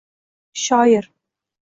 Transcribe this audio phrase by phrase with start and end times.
[0.61, 1.05] Shoir